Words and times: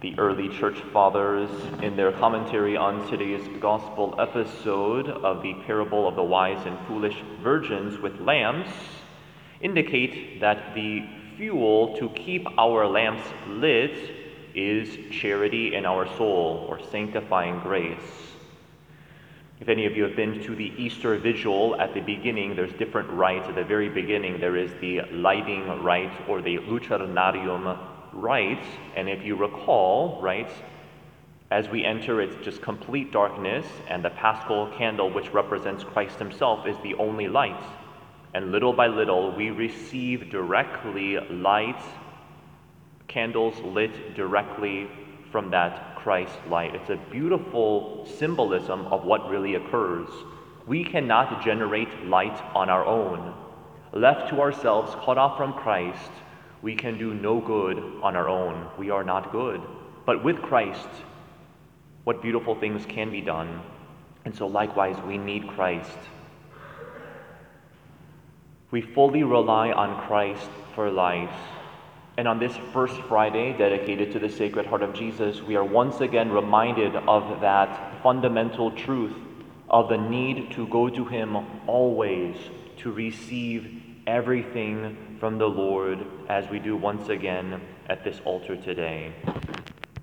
The 0.00 0.18
early 0.18 0.48
church 0.48 0.78
fathers, 0.94 1.50
in 1.82 1.94
their 1.94 2.10
commentary 2.10 2.74
on 2.74 3.06
today's 3.10 3.46
gospel 3.60 4.14
episode 4.18 5.10
of 5.10 5.42
the 5.42 5.52
parable 5.66 6.08
of 6.08 6.16
the 6.16 6.22
wise 6.22 6.64
and 6.64 6.78
foolish 6.86 7.16
virgins 7.42 7.98
with 7.98 8.18
lamps, 8.18 8.70
indicate 9.60 10.40
that 10.40 10.74
the 10.74 11.06
fuel 11.36 11.98
to 11.98 12.08
keep 12.10 12.46
our 12.56 12.86
lamps 12.86 13.28
lit 13.46 13.92
is 14.54 14.96
charity 15.14 15.74
in 15.74 15.84
our 15.84 16.06
soul 16.16 16.64
or 16.66 16.80
sanctifying 16.90 17.60
grace. 17.60 18.32
If 19.60 19.68
any 19.68 19.84
of 19.84 19.94
you 19.94 20.04
have 20.04 20.16
been 20.16 20.42
to 20.44 20.56
the 20.56 20.72
Easter 20.78 21.18
Vigil 21.18 21.78
at 21.78 21.92
the 21.92 22.00
beginning, 22.00 22.56
there's 22.56 22.72
different 22.78 23.10
rites. 23.10 23.50
At 23.50 23.54
the 23.54 23.64
very 23.64 23.90
beginning, 23.90 24.40
there 24.40 24.56
is 24.56 24.72
the 24.80 25.02
lighting 25.12 25.66
rite 25.82 26.26
or 26.26 26.40
the 26.40 26.56
lucernarium 26.56 27.78
rite. 28.12 28.64
And 28.96 29.08
if 29.08 29.24
you 29.24 29.36
recall, 29.36 30.20
right, 30.22 30.50
as 31.50 31.68
we 31.68 31.84
enter, 31.84 32.20
it's 32.20 32.36
just 32.44 32.62
complete 32.62 33.10
darkness, 33.10 33.66
and 33.88 34.04
the 34.04 34.10
paschal 34.10 34.72
candle, 34.78 35.10
which 35.10 35.32
represents 35.32 35.82
Christ 35.82 36.18
Himself, 36.18 36.66
is 36.66 36.76
the 36.82 36.94
only 36.94 37.26
light. 37.26 37.62
And 38.34 38.52
little 38.52 38.72
by 38.72 38.86
little, 38.86 39.34
we 39.34 39.50
receive 39.50 40.30
directly 40.30 41.18
light, 41.18 41.82
candles 43.08 43.58
lit 43.62 44.14
directly 44.14 44.88
from 45.32 45.50
that 45.50 45.96
Christ 45.96 46.38
light. 46.48 46.74
It's 46.76 46.90
a 46.90 47.00
beautiful 47.10 48.06
symbolism 48.18 48.86
of 48.86 49.04
what 49.04 49.28
really 49.28 49.56
occurs. 49.56 50.08
We 50.68 50.84
cannot 50.84 51.44
generate 51.44 52.06
light 52.06 52.40
on 52.54 52.70
our 52.70 52.84
own. 52.86 53.34
Left 53.92 54.30
to 54.30 54.40
ourselves, 54.40 54.94
cut 55.04 55.18
off 55.18 55.36
from 55.36 55.52
Christ, 55.54 56.12
we 56.62 56.74
can 56.74 56.98
do 56.98 57.14
no 57.14 57.40
good 57.40 57.78
on 58.02 58.16
our 58.16 58.28
own. 58.28 58.68
We 58.78 58.90
are 58.90 59.04
not 59.04 59.32
good. 59.32 59.60
But 60.04 60.22
with 60.22 60.42
Christ, 60.42 60.88
what 62.04 62.22
beautiful 62.22 62.54
things 62.54 62.84
can 62.86 63.10
be 63.10 63.20
done. 63.20 63.62
And 64.24 64.34
so, 64.34 64.46
likewise, 64.46 64.96
we 65.06 65.16
need 65.16 65.48
Christ. 65.48 65.98
We 68.70 68.82
fully 68.82 69.22
rely 69.22 69.72
on 69.72 70.06
Christ 70.06 70.50
for 70.74 70.90
life. 70.90 71.34
And 72.16 72.28
on 72.28 72.38
this 72.38 72.54
first 72.72 72.96
Friday 73.02 73.56
dedicated 73.56 74.12
to 74.12 74.18
the 74.18 74.28
Sacred 74.28 74.66
Heart 74.66 74.82
of 74.82 74.92
Jesus, 74.92 75.40
we 75.40 75.56
are 75.56 75.64
once 75.64 76.00
again 76.00 76.30
reminded 76.30 76.94
of 76.94 77.40
that 77.40 78.02
fundamental 78.02 78.70
truth 78.72 79.14
of 79.70 79.88
the 79.88 79.96
need 79.96 80.52
to 80.52 80.66
go 80.68 80.90
to 80.90 81.04
Him 81.04 81.36
always 81.66 82.36
to 82.78 82.92
receive 82.92 83.89
everything 84.10 84.96
from 85.20 85.38
the 85.38 85.46
Lord 85.46 86.04
as 86.28 86.48
we 86.50 86.58
do 86.58 86.76
once 86.76 87.08
again 87.10 87.60
at 87.88 88.02
this 88.02 88.20
altar 88.24 88.56
today. 88.56 89.12